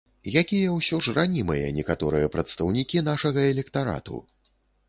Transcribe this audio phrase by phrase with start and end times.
[0.41, 4.27] Якія ўсё ж ранімыя некаторыя прадстаўнікі нашага электарату!